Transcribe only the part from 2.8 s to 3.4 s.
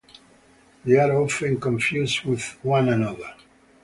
another.